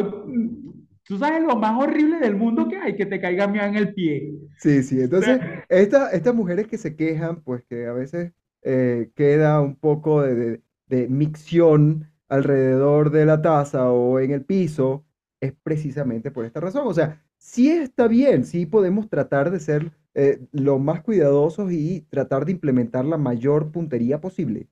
[1.03, 3.93] Tú sabes lo más horrible del mundo que hay, que te caiga mía en el
[3.93, 4.33] pie.
[4.59, 5.01] Sí, sí.
[5.01, 8.31] Entonces, estas mujeres que se quejan, pues que a veces
[8.63, 15.05] eh, queda un poco de, de, micción alrededor de la taza o en el piso,
[15.41, 16.87] es precisamente por esta razón.
[16.87, 22.03] O sea, sí está bien, sí podemos tratar de ser eh, lo más cuidadosos y
[22.09, 24.69] tratar de implementar la mayor puntería posible.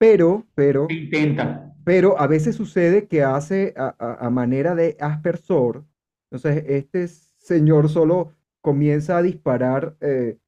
[0.00, 0.86] Pero, pero...
[0.88, 1.74] Intenta.
[1.84, 5.84] Pero a veces sucede que hace a, manera de aspersor.
[6.30, 8.32] Entonces, este señor solo
[8.62, 10.38] comienza a disparar eh,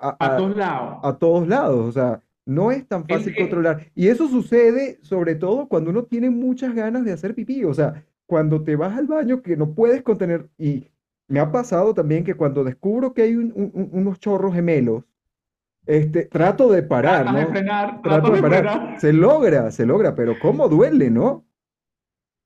[0.00, 0.98] a, todos lados.
[1.02, 1.88] A todos lados.
[1.88, 3.90] O sea, no es tan fácil controlar.
[3.94, 7.64] Y eso sucede sobre todo cuando uno tiene muchas ganas de hacer pipí.
[7.64, 10.48] O sea, cuando te vas al baño que no puedes contener.
[10.56, 10.86] Y
[11.28, 15.04] me ha pasado también que cuando descubro que hay unos chorros gemelos,
[15.86, 17.38] este, trato de parar, ¿no?
[17.38, 19.00] De frenar, trato, de, parar.
[19.00, 21.46] Se logra, se logra, pero ¿cómo duele, no?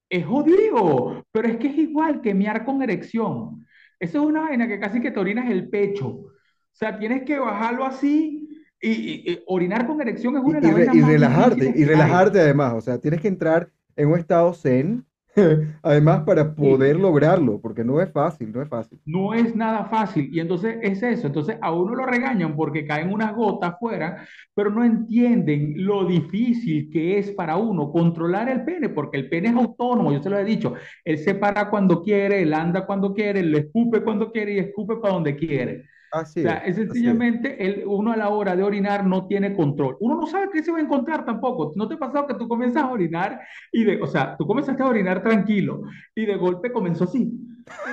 [0.09, 3.66] Es jodido, pero es que es igual que miar con erección.
[3.99, 6.09] Eso es una vaina que casi que te orinas el pecho.
[6.09, 6.33] O
[6.72, 8.49] sea, tienes que bajarlo así
[8.81, 12.75] y, orinar con erección es una de las y, y relajarte, y relajarte además.
[12.75, 15.05] O sea, tienes que entrar en un estado zen
[15.83, 18.99] Además, para poder lograrlo, porque no es fácil, no es fácil.
[19.05, 20.29] No es nada fácil.
[20.33, 21.27] Y entonces es eso.
[21.27, 26.88] Entonces a uno lo regañan porque caen unas gotas afuera, pero no entienden lo difícil
[26.90, 30.38] que es para uno controlar el pene, porque el pene es autónomo, yo se lo
[30.38, 30.75] he dicho.
[31.05, 34.96] Él se para cuando quiere, él anda cuando quiere, él escupe cuando quiere y escupe
[34.96, 35.85] para donde quiere.
[36.12, 39.97] Así o sea, es, sencillamente el, uno a la hora de orinar no tiene control.
[40.01, 41.73] Uno no sabe qué se va a encontrar tampoco.
[41.75, 43.40] ¿No te ha pasado que tú comienzas a orinar
[43.73, 45.83] y de, o sea, tú comenzaste a orinar tranquilo
[46.14, 47.33] y de golpe comenzó así?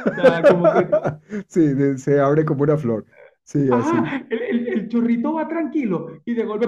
[0.05, 1.43] O sea, como que...
[1.47, 3.05] sí, se abre como una flor.
[3.43, 3.95] Sí, así.
[4.29, 6.67] el, el, chorrito va tranquilo y de golpe...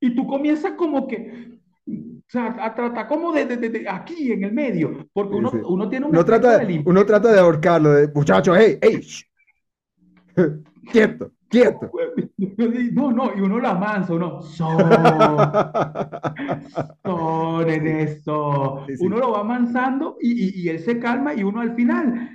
[0.00, 1.58] Y tú comienzas como que...
[1.86, 5.88] O sea, a tratar como de, de, de, aquí en el medio, porque uno, uno
[5.88, 6.12] tiene un...
[6.12, 9.00] Uno trata, de, uno trata de ahorcarlo, de muchachos, hey, hey,
[10.92, 11.90] quieto, quieto.
[12.92, 14.80] No, no, y uno la mansa, uno, son,
[17.68, 18.86] en esto.
[19.00, 22.30] Uno lo va amansando y, y, él se calma y uno al final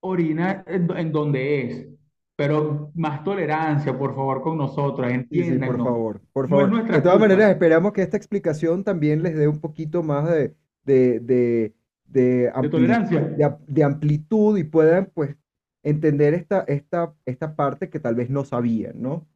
[0.00, 1.88] orina en, donde es.
[2.36, 5.68] Pero más tolerancia, por favor, con nosotros, entiendan.
[5.68, 6.90] por favor, por favor.
[6.90, 11.20] de todas maneras, esperamos que esta explicación también les dé un poquito más de, de,
[11.20, 11.74] de,
[12.06, 13.58] de, tolerancia.
[13.66, 15.36] de, amplitud y puedan, pues,
[15.82, 19.28] entender esta, esta, esta parte que tal vez no sabían, ¿no?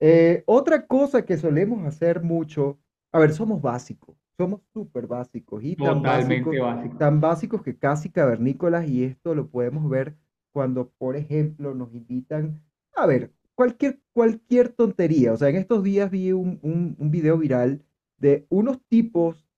[0.00, 2.78] Eh, otra cosa que solemos hacer mucho,
[3.12, 6.60] a ver, somos básicos, somos súper básicos y tan básicos,
[6.98, 10.16] tan básicos que casi cavernícolas y esto lo podemos ver
[10.52, 12.62] cuando, por ejemplo, nos invitan,
[12.94, 17.38] a ver, cualquier, cualquier tontería, o sea, en estos días vi un, un, un video
[17.38, 17.84] viral
[18.18, 19.48] de unos tipos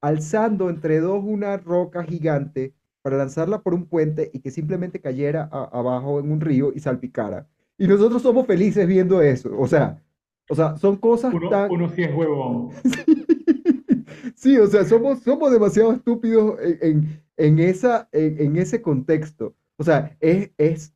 [0.00, 2.74] alzando entre dos una roca gigante
[3.08, 7.48] para lanzarla por un puente y que simplemente cayera abajo en un río y salpicara.
[7.78, 9.58] Y nosotros somos felices viendo eso.
[9.58, 10.02] O sea,
[10.50, 11.70] o sea son cosas uno, tan...
[11.70, 12.68] Uno sí es huevón.
[14.34, 19.54] sí, o sea, somos, somos demasiado estúpidos en, en, esa, en, ese contexto.
[19.78, 20.92] O sea, es, es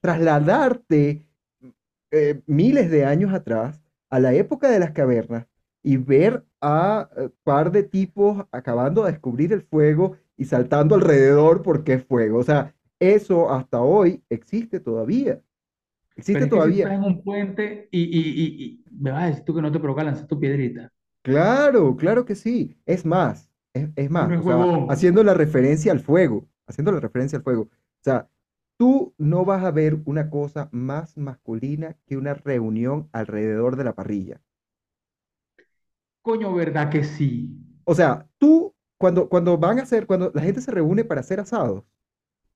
[0.00, 1.24] trasladarte
[2.10, 3.80] eh, miles de años atrás
[4.10, 5.46] a la época de las cavernas
[5.84, 10.94] y ver a un eh, par de tipos acabando de descubrir el fuego y saltando
[10.94, 12.38] alrededor porque es fuego.
[12.38, 15.40] O sea, eso hasta hoy existe todavía.
[16.16, 16.92] Existe todavía.
[16.92, 20.04] en un puente y, y, y, me vas a decir tú que no te provoca
[20.04, 20.92] lanzar tu piedrita.
[21.22, 22.76] Claro, claro que sí.
[22.84, 24.30] Es más, es, más,
[24.90, 27.62] haciendo la referencia al fuego, haciendo la referencia al fuego.
[27.62, 28.28] O sea,
[28.76, 33.94] tú no vas a ver una cosa más masculina que una reunión alrededor de la
[33.94, 34.40] parrilla.
[36.20, 37.56] Coño, ¿verdad que sí?
[37.84, 38.71] O sea, tú,
[39.02, 41.82] cuando, cuando van a hacer, cuando la gente se reúne para hacer asados,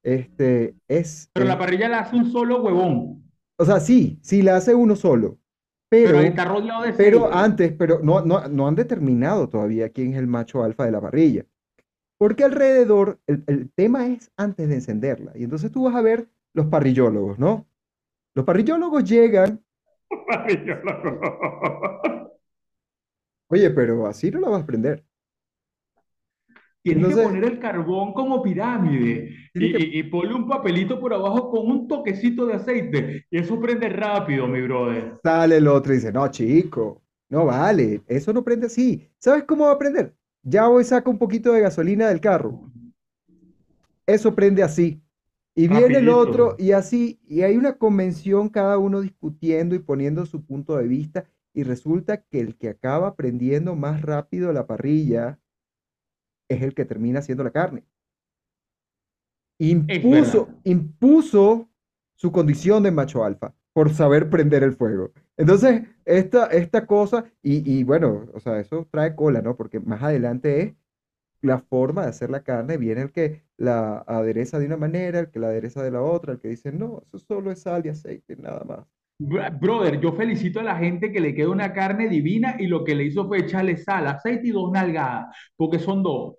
[0.05, 1.29] este, es...
[1.33, 3.29] Pero la parrilla la hace un solo huevón.
[3.59, 5.41] O sea, sí, sí la hace uno solo.
[5.89, 10.21] Pero, está rodeado de pero antes, pero no, no, no han determinado todavía quién es
[10.21, 11.45] el macho alfa de la parrilla.
[12.17, 15.33] Porque alrededor, el, el, tema es antes de encenderla.
[15.35, 17.67] Y entonces tú vas a ver los parrillólogos, ¿no?
[18.37, 19.65] Los parrillólogos llegan.
[23.49, 25.05] Oye, pero así no la vas a prender.
[26.95, 31.69] Tienes que poner el carbón como pirámide y, y, ponle un papelito por abajo con
[31.69, 35.19] un toquecito de aceite y eso prende rápido, mi brother.
[35.21, 39.11] Sale el otro y dice, no, chico, no vale, eso no prende así.
[39.19, 40.15] ¿Sabes cómo va a prender?
[40.45, 42.71] Ya voy saca un poquito de gasolina del carro.
[44.07, 45.03] Eso prende así.
[45.57, 50.25] Y viene el otro y así, y hay una convención, cada uno discutiendo y poniendo
[50.25, 55.41] su punto de vista, y resulta que el que acaba prendiendo más rápido la parrilla
[56.49, 57.85] es el que termina haciendo la carne.
[59.59, 61.71] Impuso, impuso
[62.15, 65.13] su condición de macho alfa por saber prender el fuego.
[65.37, 69.57] Entonces, esta, esta cosa, y, y, bueno, o sea, eso trae cola, ¿no?
[69.57, 70.75] Porque más adelante es
[71.43, 75.31] la forma de hacer la carne, viene el que la adereza de una manera, el
[75.31, 77.91] que la adereza de la otra, el que dice, no, eso solo es sal y
[77.91, 78.87] aceite, nada más.
[79.19, 82.95] Brother, yo felicito a la gente que le quedó una carne divina y lo que
[82.95, 86.35] le hizo fue echarle sal, aceite y dos nalgadas, porque son dos.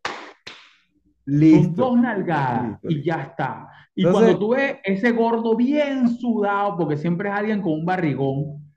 [1.25, 1.63] Listo.
[1.63, 3.67] Son dos nalgadas y ya está.
[3.95, 8.71] Y cuando tú ves ese gordo bien sudado, porque siempre es alguien con un barrigón,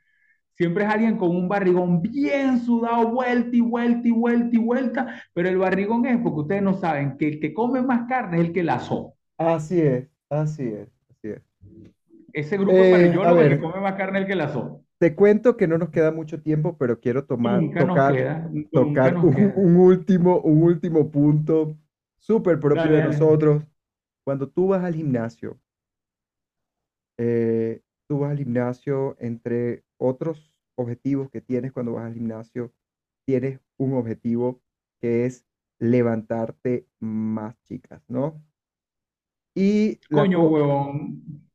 [0.57, 5.23] siempre es alguien con un barrigón bien sudado, vuelta y vuelta y vuelta y vuelta,
[5.35, 8.47] pero el barrigón es porque ustedes no saben que el que come más carne es
[8.47, 9.15] el que la asó.
[9.37, 11.00] Así es, así es, así es.
[12.33, 13.13] Ese grupo eh,
[13.49, 14.53] que come más carne el que la.
[14.99, 20.41] Te cuento que no nos queda mucho tiempo, pero quiero tomar, tocar, tocar un, último,
[20.41, 21.77] un último punto
[22.19, 23.65] súper propio de nosotros.
[24.25, 25.59] Cuando tú vas al gimnasio,
[27.19, 32.73] eh, tú vas al gimnasio entre otros objetivos que tienes cuando vas al gimnasio,
[33.25, 34.61] tienes un objetivo
[35.01, 35.47] que es
[35.79, 38.43] levantarte más chicas, ¿no?
[39.55, 41.50] Y Coño, huevón.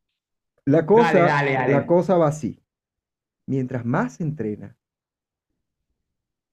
[0.66, 2.60] La cosa, la cosa va así.
[3.48, 4.76] Mientras más se entrena,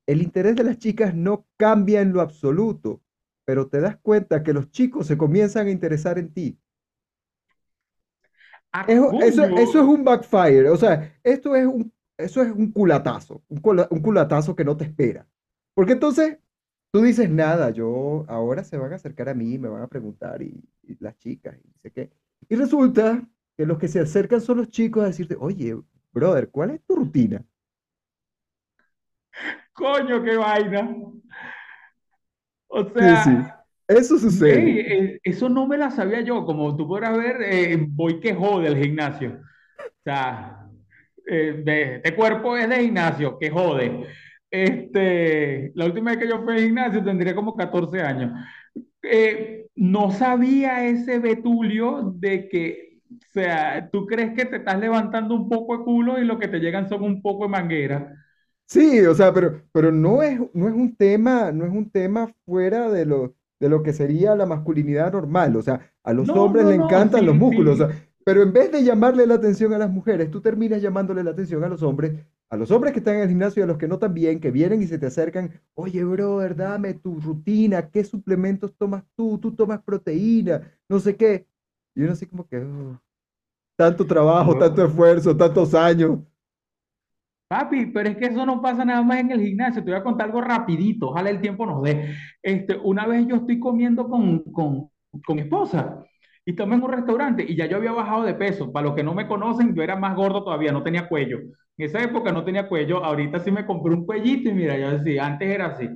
[0.07, 3.01] el interés de las chicas no cambia en lo absoluto,
[3.45, 6.59] pero te das cuenta que los chicos se comienzan a interesar en ti.
[8.73, 13.43] Ah, eso, eso, es un backfire, o sea, esto es un, eso es un culatazo,
[13.49, 15.27] un, culatazo que no te espera.
[15.75, 16.39] Porque entonces
[16.91, 20.41] tú dices, nada, yo ahora se van a acercar a mí, me van a preguntar
[20.43, 22.11] y, y las chicas, y sé qué.
[22.49, 23.23] Y resulta
[23.57, 25.77] que los que se acercan son los chicos a decirte, oye,
[26.13, 27.45] brother, ¿cuál es tu rutina?
[29.73, 30.97] Coño, qué vaina.
[32.69, 33.53] O sea, sí, sí.
[33.89, 34.81] Eso sucede.
[34.81, 36.45] Eh, eso no me la sabía yo.
[36.45, 39.41] Como tú podrás ver, eh, voy que jode el gimnasio.
[39.79, 40.67] O sea,
[41.27, 44.07] eh, de, de, cuerpo es de gimnasio, que jode.
[44.51, 48.33] Este, la última vez que yo fui al gimnasio tendría como 14 años.
[49.75, 55.49] no sabía ese Betulio de que o sea, tú crees que te estás levantando un
[55.49, 58.15] poco de culo y lo que te llegan son un poco de manguera.
[58.67, 62.33] Sí, o sea, pero, pero no es, no es un tema, no es un tema
[62.47, 65.57] fuera de lo, de lo que sería la masculinidad normal.
[65.57, 67.79] O sea, a los hombres le encantan los músculos.
[68.25, 71.63] pero en vez de llamarle la atención a las mujeres, tú terminas llamándole la atención
[71.65, 73.89] a los hombres, a los hombres que están en el gimnasio y a los que
[73.89, 78.75] no también, que vienen y se te acercan, oye, brother, dame tu rutina, ¿qué suplementos
[78.79, 79.39] tomas tú?
[79.39, 81.47] Tú tomas proteína, no sé qué.
[81.95, 82.59] Y uno así como que,
[83.77, 86.19] tanto trabajo, tanto esfuerzo, tantos años.
[87.49, 89.85] Papi, pero es que eso no pasa nada más en el gimnasio.
[89.85, 92.15] Te voy a contar algo rapidito, ojalá el tiempo nos dé.
[92.43, 94.91] Este, una vez yo estoy comiendo con, con,
[95.25, 96.03] con mi esposa
[96.47, 98.73] y estamos en un restaurante y ya yo había bajado de peso.
[98.73, 101.39] Para los que no me conocen, yo era más gordo todavía, no tenía cuello.
[101.77, 104.99] En esa época no tenía cuello, ahorita sí me compré un cuellito y mira, yo
[104.99, 105.89] decía, antes era así.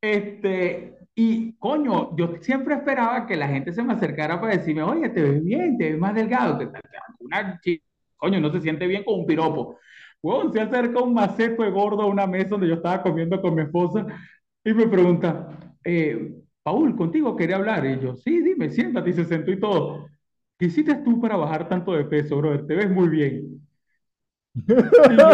[0.00, 5.08] Este, y coño, yo siempre esperaba que la gente se me acercara para decirme, oye,
[5.08, 6.58] te ves bien, te ves más delgado.
[7.20, 7.58] Una
[8.18, 9.78] coño, no se siente bien con un piropo.
[10.22, 13.54] Bueno, se acerca un maceto de gordo a una mesa donde yo estaba comiendo con
[13.54, 14.06] mi esposa
[14.62, 15.48] y me pregunta,
[15.84, 17.86] eh, Paul, contigo quería hablar.
[17.86, 20.08] Y yo, sí, dime, siéntate y se sentó y todo.
[20.58, 22.66] ¿Qué hiciste tú para bajar tanto de peso, brother?
[22.66, 23.66] Te ves muy bien.
[24.56, 25.26] Y yo,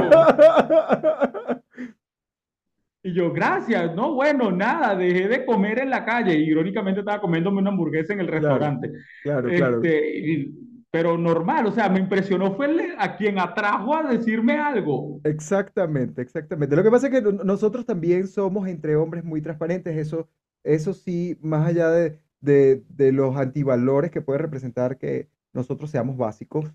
[3.04, 6.36] y yo, gracias, no, bueno, nada, dejé de comer en la calle.
[6.36, 8.92] Irónicamente estaba comiéndome una hamburguesa en el restaurante.
[9.24, 9.82] Claro, claro.
[9.82, 10.52] Este,
[10.92, 15.20] pero normal, o sea, me impresionó fue a quien atrajo a decirme algo.
[15.24, 16.76] Exactamente, exactamente.
[16.76, 20.28] Lo que pasa es que nosotros también somos entre hombres muy transparentes, eso,
[20.62, 26.66] eso sí, más allá de, de, los antivalores que puede representar que nosotros seamos básicos.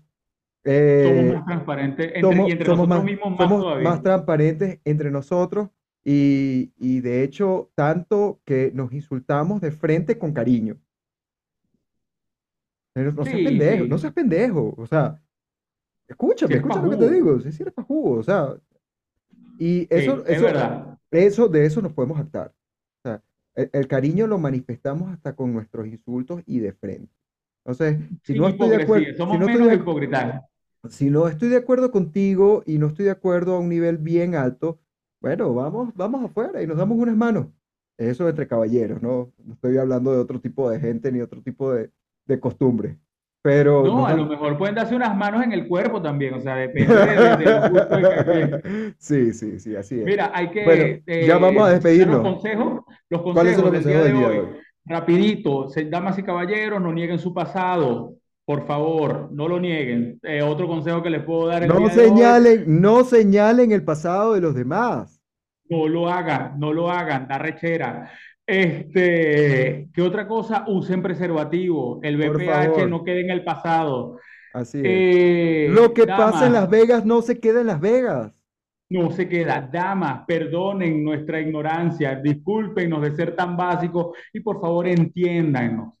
[0.62, 5.70] somos más transparentes entre, y entre nosotros mismos más somos más transparentes entre nosotros
[6.10, 10.78] y, y de hecho tanto que nos insultamos de frente con cariño.
[12.94, 14.74] No, seas pendejo, no seas pendejo.
[14.78, 15.20] O sea,
[16.08, 17.38] escúchame, escúchame lo que te digo.
[17.40, 18.56] Si eres jugo, o sea.
[19.58, 20.48] Y eso, eso,
[21.10, 22.54] eso, de eso nos podemos actar.
[23.00, 23.22] O sea,
[23.54, 27.12] el, cariño lo manifestamos hasta con nuestros insultos y de frente.
[27.66, 29.06] Entonces, si no estoy de acuerdo.
[29.14, 30.40] Somos si no menos estoy de,
[30.88, 34.34] Si no estoy de acuerdo contigo y no estoy de acuerdo a un nivel bien
[34.34, 34.80] alto,
[35.20, 37.46] bueno, vamos, vamos afuera y nos damos unas manos.
[37.96, 39.32] Eso entre caballeros, ¿no?
[39.44, 41.90] No estoy hablando de otro tipo de gente ni otro tipo de,
[42.26, 42.96] de costumbre.
[43.42, 46.56] Pero no, a lo mejor pueden darse unas manos en el cuerpo también, o sea,
[46.56, 50.04] depende de, Sí, sí, sí, así es.
[50.04, 51.02] Mira, hay que.
[51.06, 52.22] Eh, ya vamos a despedirnos.
[52.22, 54.48] Los consejos, los consejos, del, día de hoy.
[54.84, 58.14] Rapidito, damas y caballeros, no nieguen su pasado.
[58.48, 60.18] Por favor, no lo nieguen.
[60.22, 61.64] Eh, otro consejo que les puedo dar.
[61.64, 65.20] El no señalen, no señalen el pasado de los demás.
[65.68, 68.10] No lo hagan, no lo hagan, da rechera.
[68.46, 70.64] Este, ¿qué otra cosa?
[70.66, 72.00] Usen preservativo.
[72.02, 74.16] El BPH no quede en el pasado.
[74.54, 74.84] Así es.
[74.86, 78.32] Eh, Lo que pasa en Las Vegas no se queda en Las Vegas.
[78.88, 79.68] No se queda.
[79.70, 85.98] Damas, perdonen nuestra ignorancia, discúlpenos de ser tan básicos y por favor entiéndanos.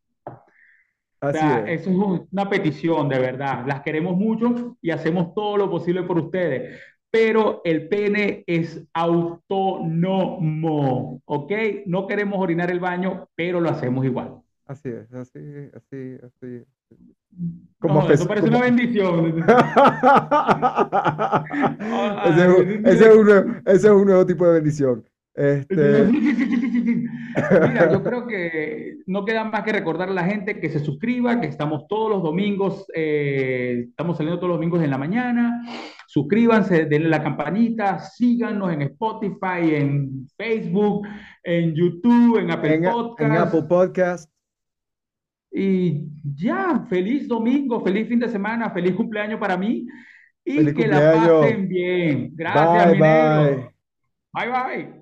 [1.20, 1.80] Así es.
[1.80, 3.64] Eso es una petición, de verdad.
[3.66, 6.78] Las queremos mucho y hacemos todo lo posible por ustedes
[7.10, 10.42] pero el pene es autónomo,
[11.24, 11.52] ¿ok?
[11.86, 14.42] No queremos orinar el baño, pero lo hacemos igual.
[14.66, 15.40] Así es, así,
[15.74, 16.62] así, así.
[17.78, 19.38] Como eso parece una bendición.
[22.84, 25.04] ese, es un nuevo, ese es un nuevo tipo de bendición.
[25.34, 26.10] Este...
[27.68, 31.40] Mira, yo creo que no queda más que recordar a la gente que se suscriba,
[31.40, 35.62] que estamos todos los domingos, eh, estamos saliendo todos los domingos en la mañana.
[36.06, 41.06] Suscríbanse, denle la campanita, síganos en Spotify, en Facebook,
[41.42, 43.20] en YouTube, en Apple Podcast.
[43.20, 44.32] En Apple Podcast.
[45.50, 46.04] Y
[46.34, 49.86] ya, feliz domingo, feliz fin de semana, feliz cumpleaños para mí
[50.44, 52.32] y que la pasen bien.
[52.34, 53.70] Gracias, bye, bye.
[54.32, 54.97] Bye, bye.